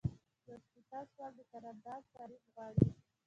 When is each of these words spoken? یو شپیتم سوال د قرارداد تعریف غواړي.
یو 0.47 0.57
شپیتم 0.65 1.03
سوال 1.13 1.31
د 1.37 1.39
قرارداد 1.51 2.01
تعریف 2.15 2.43
غواړي. 2.53 2.87